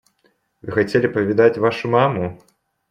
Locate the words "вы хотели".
0.63-1.05